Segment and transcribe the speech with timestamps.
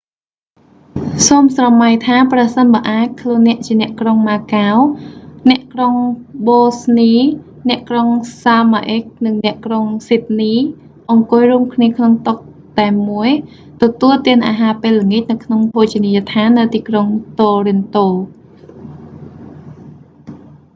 [1.27, 4.75] សូមស្រមៃថា ប្រសិនបើអាច ខ្លួនអ្នក ជាអ្នកក្រុងម៉ាកាវ
[5.49, 5.95] អ្នកក្រុង
[6.45, 7.11] ប៊ូស្នី
[7.69, 8.07] អ្នកក្រុង
[8.43, 10.53] សាម៉ាអ៊ិក និងអ្នកក្រុងស៊ីដនី
[11.11, 12.33] អង្គុយរួមគ្នាក្នុងតុ
[12.79, 13.29] តែមួយ
[13.83, 17.07] ទទួលទានអាហារពេលល្អាចនៅក្នុងភោជនីយដ្ឋាននៅទីក្រុង
[17.39, 18.07] តូរិនតូ